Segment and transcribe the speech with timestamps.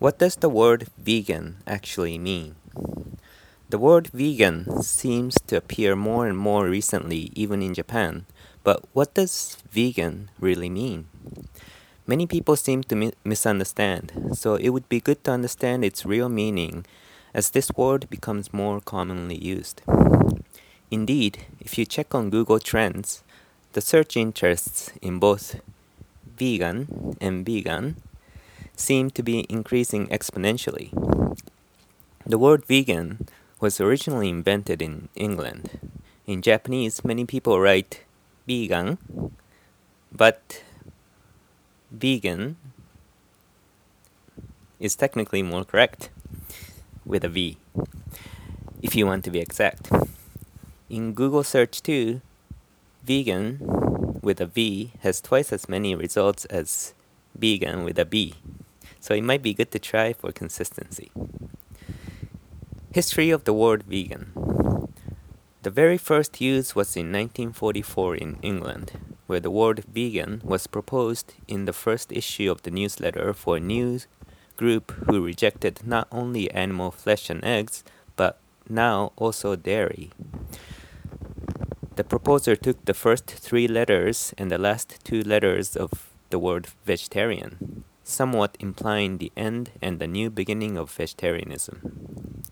[0.00, 2.56] What does the word vegan actually mean?
[3.68, 8.24] The word vegan seems to appear more and more recently, even in Japan.
[8.64, 11.04] But what does vegan really mean?
[12.06, 16.30] Many people seem to mi- misunderstand, so it would be good to understand its real
[16.30, 16.86] meaning
[17.34, 19.82] as this word becomes more commonly used.
[20.90, 23.22] Indeed, if you check on Google Trends,
[23.74, 25.60] the search interests in both
[26.24, 27.96] vegan and vegan
[28.80, 30.90] seem to be increasing exponentially.
[32.26, 33.28] The word vegan
[33.60, 35.78] was originally invented in England.
[36.26, 38.04] In Japanese, many people write
[38.46, 38.98] vegan,
[40.10, 40.62] but
[41.90, 42.56] vegan
[44.78, 46.08] is technically more correct
[47.04, 47.58] with a V,
[48.80, 49.90] if you want to be exact.
[50.88, 52.22] In Google search too,
[53.04, 53.58] vegan
[54.22, 56.94] with a V has twice as many results as
[57.34, 58.34] vegan with a B.
[59.00, 61.10] So it might be good to try for consistency.
[62.92, 64.32] History of the word vegan.
[65.62, 68.92] The very first use was in 1944 in England,
[69.26, 73.60] where the word vegan was proposed in the first issue of the newsletter for a
[73.60, 74.06] news
[74.56, 77.82] group who rejected not only animal flesh and eggs,
[78.16, 80.10] but now also dairy.
[81.96, 86.68] The proposer took the first three letters and the last two letters of the word
[86.84, 87.79] vegetarian
[88.10, 92.42] somewhat implying the end and the new beginning of vegetarianism.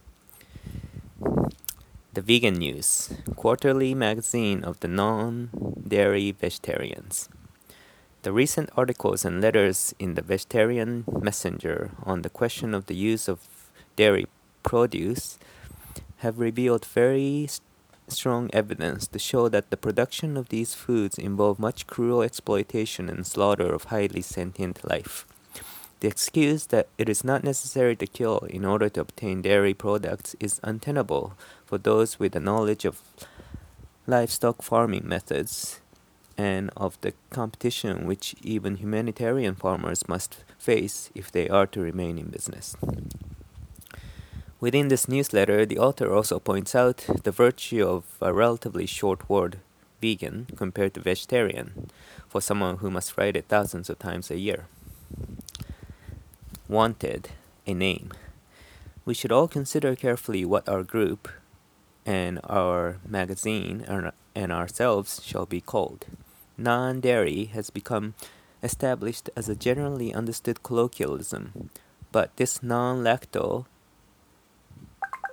[2.15, 5.51] The Vegan News, quarterly magazine of the non
[5.87, 7.29] dairy vegetarians.
[8.23, 13.29] The recent articles and letters in the Vegetarian Messenger on the question of the use
[13.29, 13.47] of
[13.95, 14.27] dairy
[14.63, 15.39] produce
[16.19, 17.49] have revealed very
[18.09, 23.27] strong evidence to show that the production of these foods involve much cruel exploitation and
[23.27, 25.27] slaughter of highly sentient life.
[26.01, 30.37] The excuse that it is not necessary to kill in order to obtain dairy products
[30.39, 31.33] is untenable
[31.67, 33.03] for those with a knowledge of
[34.07, 35.81] livestock farming methods
[36.37, 42.17] and of the competition which even humanitarian farmers must face if they are to remain
[42.17, 42.77] in business.
[44.61, 49.59] Within this newsletter, the author also points out the virtue of a relatively short word,
[50.01, 51.91] vegan, compared to vegetarian,
[52.29, 54.67] for someone who must write it thousands of times a year
[56.69, 57.31] wanted
[57.67, 58.13] a name.
[59.05, 61.29] We should all consider carefully what our group
[62.05, 66.07] and our magazine and ourselves shall be called.
[66.57, 68.15] Non dairy has become
[68.63, 71.71] established as a generally understood colloquialism,
[72.13, 73.67] but this non lacto,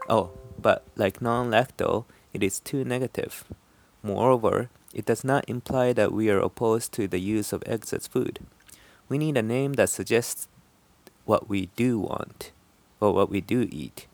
[0.08, 0.32] oh,
[0.62, 3.44] but like non lacto, it is too negative.
[4.04, 8.08] Moreover, it does not imply that we are opposed to the use of eggs as
[8.08, 8.40] food.
[9.10, 10.48] We need a name that suggests
[11.26, 12.52] what we do want
[13.00, 14.08] or what we do eat,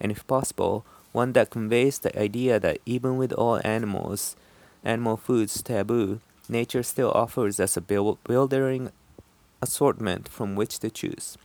[0.00, 4.36] and if possible, one that conveys the idea that even with all animals,
[4.84, 8.90] animal foods taboo, nature still offers us a bewildering
[9.62, 11.38] assortment from which to choose.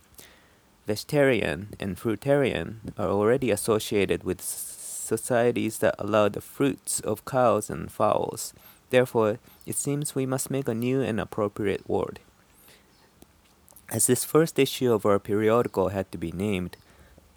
[0.86, 7.90] Vegetarian and fruitarian are already associated with societies that allow the fruits of cows and
[7.90, 8.52] fowls.
[8.90, 12.20] Therefore, it seems we must make a new and appropriate word.
[13.92, 16.78] As this first issue of our periodical had to be named,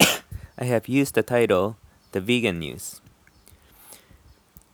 [0.00, 1.76] I have used the title
[2.12, 3.02] The Vegan News.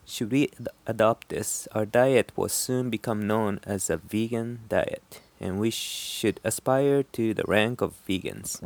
[0.06, 0.50] Should we
[0.86, 6.38] adopt this, our diet will soon become known as a vegan diet, and we should
[6.44, 8.62] aspire to the rank of vegans.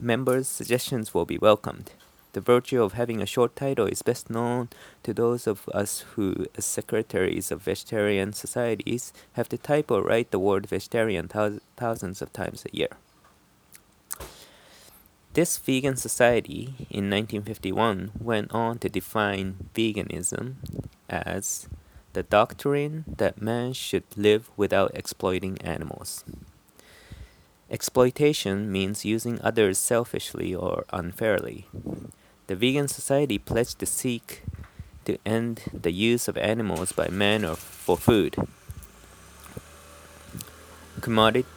[0.00, 1.92] Members' suggestions will be welcomed.
[2.36, 4.68] The virtue of having a short title is best known
[5.04, 10.32] to those of us who, as secretaries of vegetarian societies, have to type or write
[10.32, 12.90] the word vegetarian thousands of times a year.
[15.32, 20.56] This vegan society in 1951 went on to define veganism
[21.08, 21.70] as
[22.12, 26.22] the doctrine that man should live without exploiting animals.
[27.70, 31.66] Exploitation means using others selfishly or unfairly.
[32.48, 34.44] The Vegan Society pledged to seek
[35.04, 38.36] to end the use of animals by man or for food.
[41.00, 41.48] Commodity.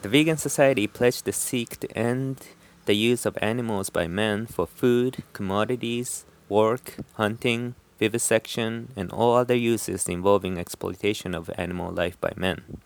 [0.00, 2.48] The Vegan Society pledged to seek to end
[2.86, 9.54] the use of animals by men for food, commodities, work, hunting, vivisection, and all other
[9.54, 12.78] uses involving exploitation of animal life by men.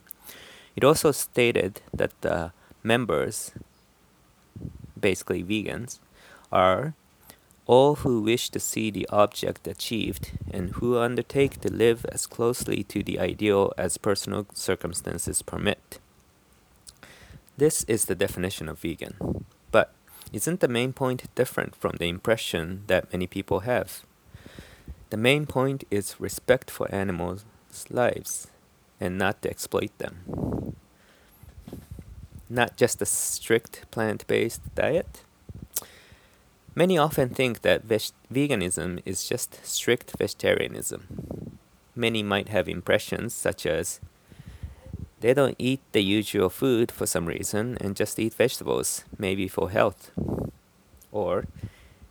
[0.75, 2.51] It also stated that the
[2.83, 3.53] members,
[5.01, 6.01] basically vegans,
[6.51, 6.95] are
[7.69, 12.83] all who wish to see the object achieved and who undertake to live as closely
[12.83, 16.01] to the ideal as personal circumstances permit.
[17.59, 19.45] This is the definition of vegan.
[19.71, 19.93] But
[20.33, 24.03] isn't the main point different from the impression that many people have?
[25.11, 27.45] The main point is respect for animals'
[27.91, 28.49] lives
[28.99, 30.75] and not to exploit them.
[32.49, 35.23] Not just a strict plant based diet.
[36.79, 41.59] Many often think that veganism is just strict vegetarianism.
[41.97, 43.99] Many might have impressions such as
[45.19, 49.71] they don't eat the usual food for some reason and just eat vegetables, maybe for
[49.71, 50.13] health.
[51.11, 51.47] Or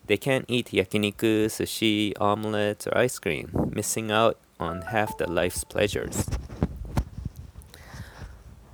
[0.08, 5.64] they can't eat yakiniku, sushi, omelets, or ice cream, missing out on half the life's
[5.64, 6.28] pleasures.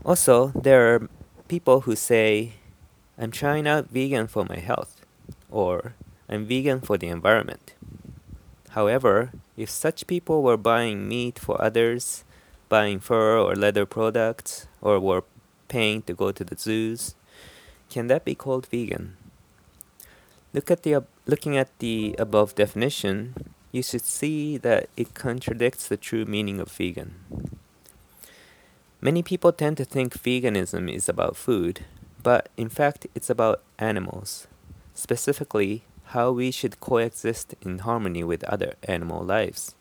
[0.04, 1.07] Also, there are
[1.48, 2.54] people who say,
[3.16, 5.02] I'm trying out vegan for my health,
[5.53, 5.94] or
[6.27, 7.75] I'm vegan for the environment.
[8.71, 12.23] However, if such people were buying meat for others,
[12.69, 15.23] buying fur or leather products, or were
[15.67, 17.13] paying to go to the zoos,
[17.89, 19.15] can that be called vegan?
[20.53, 25.97] Look at the looking at the above definition, you should see that it contradicts the
[25.97, 27.13] true meaning of vegan.
[29.01, 31.85] Many people tend to think veganism is about food,
[32.23, 34.47] but in fact it's about animals,
[34.94, 39.75] specifically how we should coexist in harmony with other animal lives.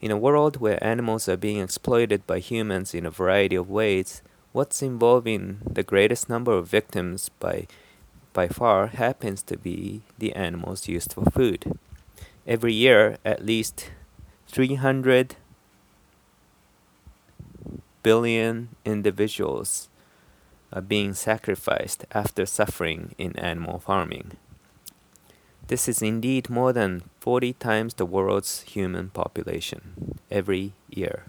[0.00, 4.22] In a world where animals are being exploited by humans in a variety of ways,
[4.52, 7.66] what's involving the greatest number of victims by,
[8.32, 11.78] by far happens to be the animals used for food.
[12.46, 13.90] Every year, at least
[14.48, 15.36] 300
[18.02, 19.89] billion individuals
[20.72, 24.32] are being sacrificed after suffering in animal farming.
[25.66, 31.26] This is indeed more than 40 times the world's human population every year.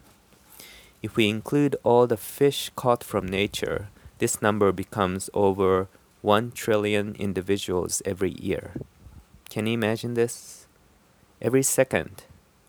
[1.01, 3.89] If we include all the fish caught from nature,
[4.19, 5.88] this number becomes over
[6.21, 8.73] 1 trillion individuals every year.
[9.49, 10.67] Can you imagine this?
[11.41, 12.23] Every second,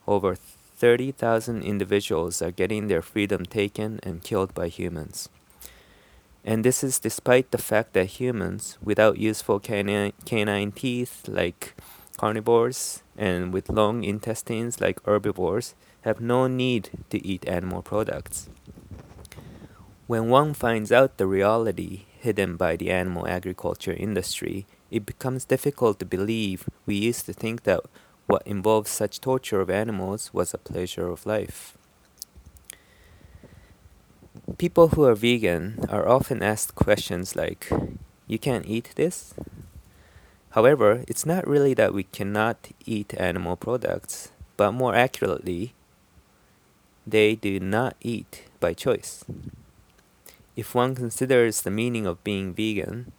[0.06, 5.28] over 30,000 individuals are getting their freedom taken and killed by humans.
[6.44, 11.74] And this is despite the fact that humans, without useful canine, canine teeth like
[12.16, 18.48] carnivores and with long intestines like herbivores, have no need to eat animal products.
[20.08, 26.00] When one finds out the reality hidden by the animal agriculture industry, it becomes difficult
[26.00, 27.80] to believe we used to think that
[28.26, 31.78] what involves such torture of animals was a pleasure of life.
[34.62, 37.68] People who are vegan are often asked questions like,
[38.28, 39.34] You can't eat this?
[40.50, 45.74] However, it's not really that we cannot eat animal products, but more accurately,
[47.04, 49.24] they do not eat by choice.
[50.54, 53.10] If one considers the meaning of being vegan,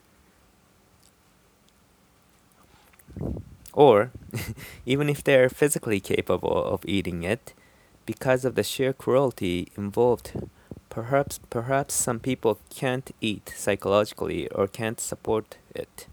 [3.73, 4.11] Or,
[4.85, 7.53] even if they are physically capable of eating it,
[8.05, 10.31] because of the sheer cruelty involved,
[10.93, 16.05] perhaps perhaps some people can't eat psychologically or can't support it.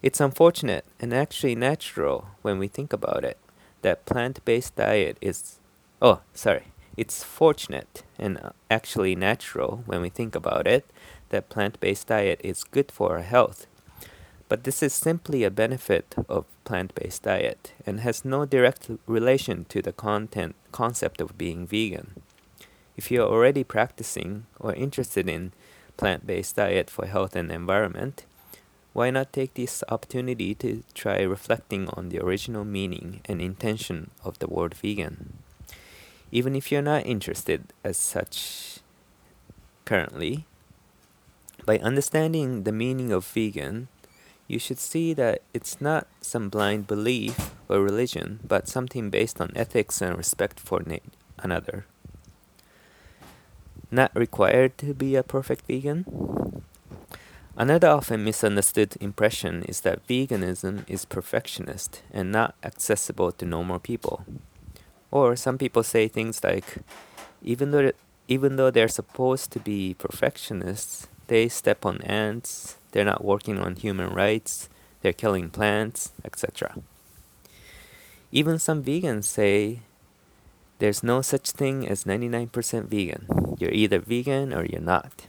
[0.00, 3.38] It's unfortunate and actually natural when we think about it
[3.82, 5.58] that plant-based diet is
[6.00, 6.66] oh, sorry.
[6.96, 8.38] It's fortunate and
[8.70, 10.84] actually natural when we think about it
[11.30, 13.66] that plant-based diet is good for our health
[14.48, 19.80] but this is simply a benefit of plant-based diet and has no direct relation to
[19.80, 22.22] the content concept of being vegan.
[22.96, 25.52] If you are already practicing or interested in
[25.96, 28.24] plant-based diet for health and environment,
[28.92, 34.38] why not take this opportunity to try reflecting on the original meaning and intention of
[34.38, 35.38] the word vegan?
[36.30, 38.80] Even if you're not interested as such
[39.84, 40.44] currently,
[41.64, 43.88] by understanding the meaning of vegan,
[44.48, 49.52] you should see that it's not some blind belief or religion, but something based on
[49.56, 50.82] ethics and respect for
[51.38, 51.86] another.
[53.92, 56.06] Not required to be a perfect vegan.
[57.58, 64.24] Another often misunderstood impression is that veganism is perfectionist and not accessible to normal people.
[65.10, 66.78] Or some people say things like,
[67.42, 67.92] even though
[68.28, 73.76] even though they're supposed to be perfectionists, they step on ants, they're not working on
[73.76, 74.70] human rights,
[75.02, 76.76] they're killing plants, etc.
[78.30, 79.80] Even some vegans say
[80.82, 82.50] there's no such thing as 99%
[82.88, 83.54] vegan.
[83.56, 85.28] You're either vegan or you're not.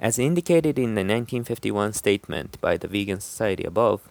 [0.00, 4.08] As indicated in the 1951 statement by the Vegan Society above,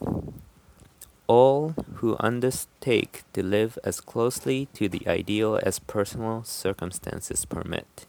[1.25, 8.05] all who undertake to live as closely to the ideal as personal circumstances permit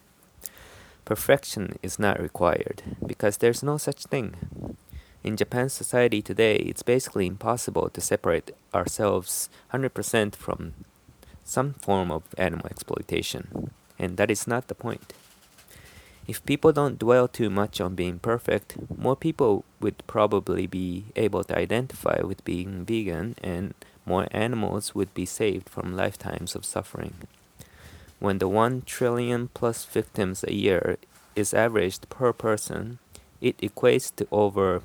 [1.07, 4.37] Perfection is not required because there's no such thing.
[5.25, 10.75] In Japan's society today, it's basically impossible to separate ourselves 100% from
[11.45, 15.13] some form of animal exploitation, and that is not the point.
[16.29, 21.43] If people don't dwell too much on being perfect, more people would probably be able
[21.45, 23.75] to identify with being vegan and
[24.07, 27.15] more animals would be saved from lifetimes of suffering.
[28.21, 30.97] When the 1 trillion plus victims a year
[31.35, 32.99] is averaged per person,
[33.41, 34.83] it equates to over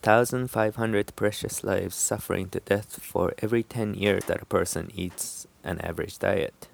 [0.00, 5.78] 1,500 precious lives suffering to death for every 10 years that a person eats an
[5.80, 6.68] average diet.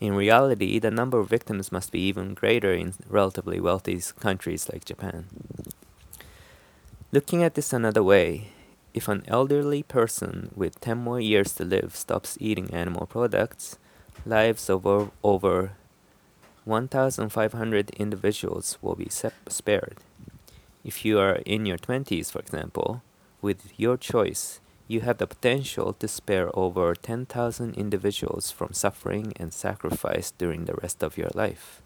[0.00, 4.86] In reality, the number of victims must be even greater in relatively wealthy countries like
[4.86, 5.26] Japan.
[7.12, 8.52] Looking at this another way,
[8.94, 13.76] if an elderly person with 10 more years to live stops eating animal products,
[14.24, 15.72] lives of over, over
[16.64, 19.98] 1,500 individuals will be spared.
[20.84, 23.02] If you are in your 20s, for example,
[23.42, 29.52] with your choice, you have the potential to spare over 10,000 individuals from suffering and
[29.52, 31.82] sacrifice during the rest of your life.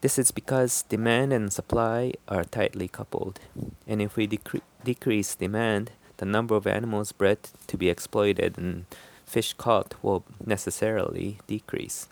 [0.00, 3.40] This is because demand and supply are tightly coupled,
[3.86, 8.86] and if we decre- decrease demand, the number of animals bred to be exploited and
[9.26, 12.08] fish caught will necessarily decrease.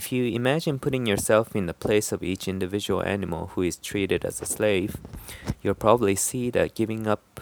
[0.00, 4.24] If you imagine putting yourself in the place of each individual animal who is treated
[4.24, 4.96] as a slave,
[5.60, 7.38] you'll probably see that giving up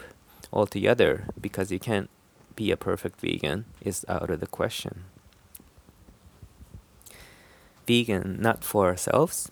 [0.51, 2.09] altogether because you can't
[2.57, 5.05] be a perfect vegan is out of the question.
[7.87, 9.49] Vegan, not for ourselves.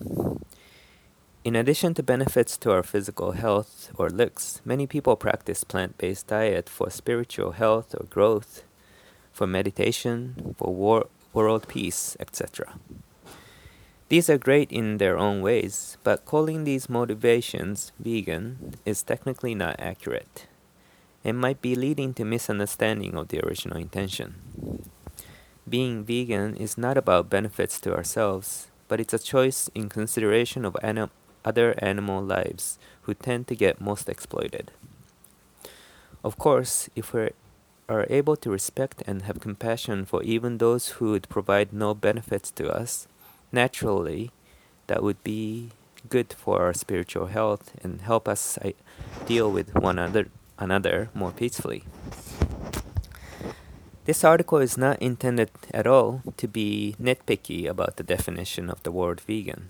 [1.46, 6.28] In addition to benefits to our physical health or looks, many people practice plant based
[6.28, 8.64] diet for spiritual health or growth,
[9.32, 12.74] for meditation, for war, world peace, etc.
[14.10, 19.76] These are great in their own ways, but calling these motivations vegan is technically not
[19.80, 20.48] accurate
[21.26, 24.36] and might be leading to misunderstanding of the original intention.
[25.68, 30.78] Being vegan is not about benefits to ourselves, but it's a choice in consideration of
[30.82, 31.12] anim-
[31.44, 34.72] other animal lives who tend to get most exploited.
[36.24, 37.32] Of course, if we
[37.90, 42.52] are able to respect and have compassion for even those who would provide no benefits
[42.52, 43.08] to us,
[43.52, 44.32] naturally,
[44.88, 45.70] that would be
[46.10, 48.58] good for our spiritual health and help us
[49.26, 51.84] deal with one another another more peacefully.
[54.06, 58.92] This article is not intended at all to be nitpicky about the definition of the
[58.92, 59.70] word vegan,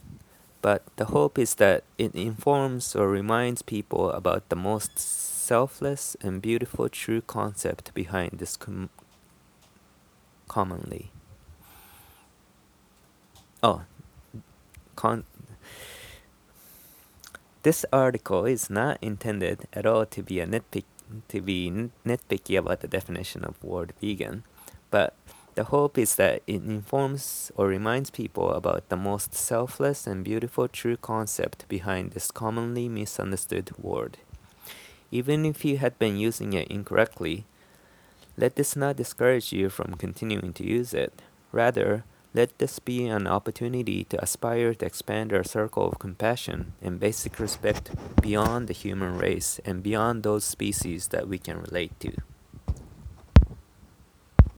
[0.62, 6.42] but the hope is that it informs or reminds people about the most selfless and
[6.42, 8.90] beautiful true concept behind this com-
[10.48, 11.12] commonly.
[13.64, 13.82] Oh,
[14.96, 15.26] con-
[17.64, 20.86] this article is not intended at all to be a nitpick
[21.30, 21.72] to be
[22.06, 24.44] nitpicky about the definition of word vegan,
[24.92, 25.16] but
[25.56, 30.68] the hope is that it informs or reminds people about the most selfless and beautiful
[30.68, 34.20] true concept behind this commonly misunderstood word.
[35.10, 37.46] Even if you had been using it incorrectly,
[38.38, 41.22] let this not discourage you from continuing to use it.
[41.52, 42.04] Rather,
[42.38, 47.40] let this be an opportunity to aspire to expand our circle of compassion and basic
[47.40, 47.90] respect
[48.22, 52.14] beyond the human race and beyond those species that we can relate to.